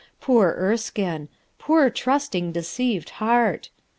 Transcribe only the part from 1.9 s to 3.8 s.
tr Ust_ ing, deceived heart!